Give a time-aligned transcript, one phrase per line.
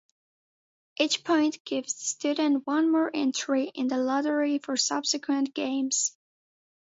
[0.97, 6.17] Each point gives the student one more entry in the lottery for subsequent games.